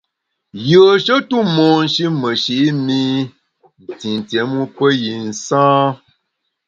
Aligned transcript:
Yùeshe 0.69 1.15
tu 1.29 1.37
monshi 1.55 2.03
meshi’ 2.21 2.57
mi 2.85 3.01
ntintié 3.89 4.41
mu 4.51 4.61
pe 4.75 4.87
yi 5.01 5.13
nsâ. 5.29 5.63